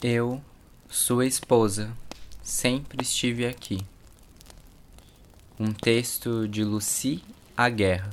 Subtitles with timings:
[0.00, 0.40] Eu,
[0.88, 1.92] sua esposa,
[2.40, 3.80] sempre estive aqui.
[5.58, 7.20] Um texto de Lucy
[7.56, 8.10] A Guerra.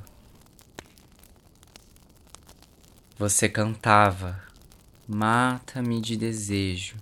[3.20, 4.42] Você cantava,
[5.08, 6.96] mata-me de desejo,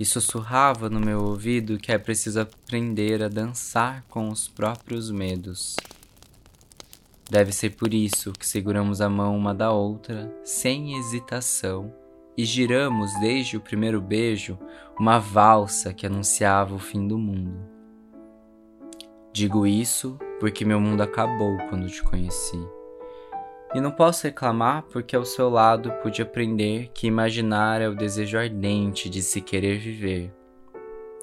[0.00, 5.76] e sussurrava no meu ouvido que é preciso aprender a dançar com os próprios medos.
[7.30, 11.94] Deve ser por isso que seguramos a mão uma da outra, sem hesitação
[12.38, 14.56] e giramos desde o primeiro beijo
[14.96, 17.58] uma valsa que anunciava o fim do mundo.
[19.32, 22.64] Digo isso porque meu mundo acabou quando te conheci.
[23.74, 28.38] E não posso reclamar porque ao seu lado pude aprender que imaginar é o desejo
[28.38, 30.32] ardente de se querer viver.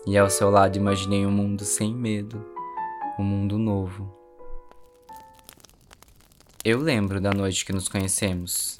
[0.06, 2.46] E ao seu lado imaginei um mundo sem medo,
[3.18, 4.14] um mundo novo.
[6.64, 8.78] Eu lembro da noite que nos conhecemos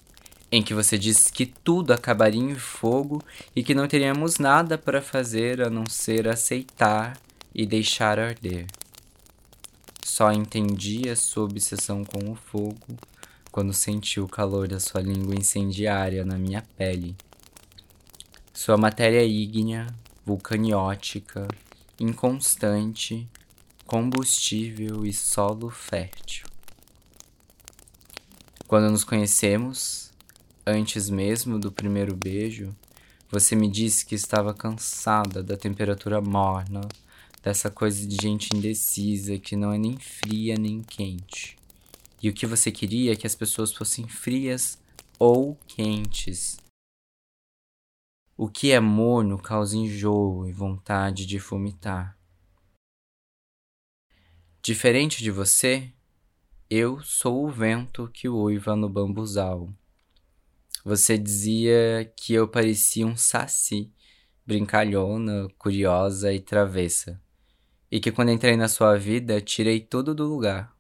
[0.52, 3.22] em que você disse que tudo acabaria em fogo
[3.56, 7.18] e que não teríamos nada para fazer a não ser aceitar
[7.54, 8.68] e deixar arder.
[10.04, 12.98] Só entendi a sua obsessão com o fogo
[13.52, 17.16] quando senti o calor da sua língua incendiária na minha pele.
[18.54, 19.88] Sua matéria ígnea,
[20.26, 21.48] vulcaniótica,
[22.00, 23.28] inconstante,
[23.86, 26.46] combustível e solo fértil.
[28.68, 30.12] Quando nos conhecemos,
[30.68, 32.76] Antes mesmo do primeiro beijo,
[33.30, 36.82] você me disse que estava cansada da temperatura morna,
[37.44, 41.56] dessa coisa de gente indecisa que não é nem fria nem quente.
[42.20, 44.82] E o que você queria é que as pessoas fossem frias
[45.20, 46.58] ou quentes.
[48.36, 52.18] O que é morno causa enjoo e vontade de vomitar.
[54.64, 55.94] Diferente de você,
[56.68, 59.72] eu sou o vento que uiva no bambuzal.
[60.88, 63.92] Você dizia que eu parecia um saci,
[64.46, 67.20] brincalhona, curiosa e travessa,
[67.90, 70.78] e que quando entrei na sua vida tirei tudo do lugar.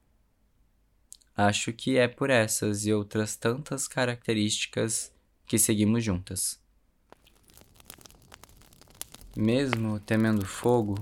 [1.35, 5.11] Acho que é por essas e outras tantas características
[5.47, 6.59] que seguimos juntas.
[9.35, 10.99] Mesmo temendo fogo,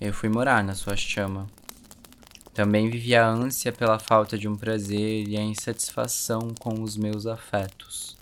[0.00, 1.46] eu fui morar na sua chama.
[2.54, 7.26] Também vivi a ânsia pela falta de um prazer e a insatisfação com os meus
[7.26, 8.16] afetos.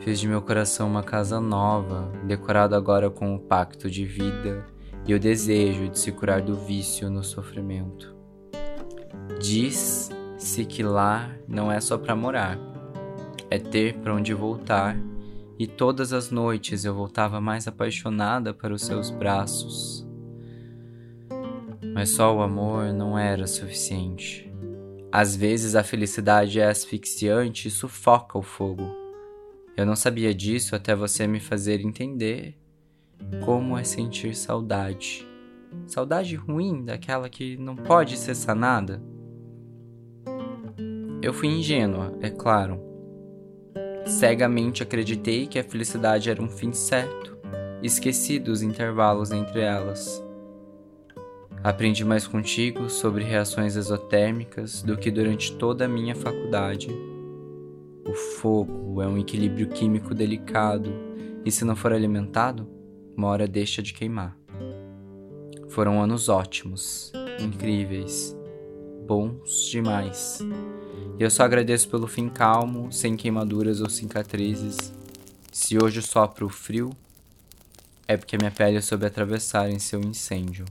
[0.00, 4.66] Fiz de meu coração uma casa nova, decorado agora com o pacto de vida
[5.06, 8.14] e o desejo de se curar do vício no sofrimento.
[9.40, 12.58] Diz-se que lá não é só para morar,
[13.50, 14.96] é ter para onde voltar,
[15.58, 20.06] e todas as noites eu voltava mais apaixonada para os seus braços.
[21.94, 24.50] Mas só o amor não era suficiente.
[25.12, 29.01] Às vezes a felicidade é asfixiante e sufoca o fogo.
[29.76, 32.54] Eu não sabia disso até você me fazer entender
[33.44, 35.26] como é sentir saudade.
[35.86, 39.02] Saudade ruim, daquela que não pode ser sanada.
[41.22, 42.80] Eu fui ingênua, é claro.
[44.04, 47.38] Cegamente acreditei que a felicidade era um fim certo,
[47.82, 50.22] esqueci dos intervalos entre elas.
[51.62, 56.88] Aprendi mais contigo sobre reações exotérmicas do que durante toda a minha faculdade.
[58.12, 60.92] O fogo é um equilíbrio químico delicado
[61.46, 62.68] e, se não for alimentado,
[63.16, 64.36] uma hora deixa de queimar.
[65.70, 68.36] Foram anos ótimos, incríveis,
[69.06, 70.40] bons demais.
[71.18, 74.92] E eu só agradeço pelo fim calmo, sem queimaduras ou cicatrizes.
[75.50, 76.90] Se hoje sopra o frio,
[78.06, 80.66] é porque minha pele soube atravessar em seu incêndio.